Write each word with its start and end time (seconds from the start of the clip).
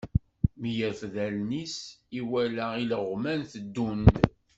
Mi 0.59 0.69
yerfed 0.77 1.15
allen-is, 1.25 1.75
iwala 2.19 2.67
ileɣman 2.83 3.41
teddun-d. 3.51 4.15